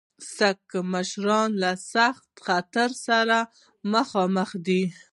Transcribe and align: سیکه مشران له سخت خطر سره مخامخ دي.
سیکه 0.35 0.79
مشران 0.93 1.49
له 1.61 1.71
سخت 1.93 2.25
خطر 2.45 2.89
سره 3.05 3.37
مخامخ 3.93 4.49
دي. 4.65 4.83